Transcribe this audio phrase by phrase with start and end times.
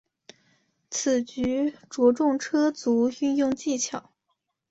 [0.89, 4.11] 此局着重车卒运用技巧。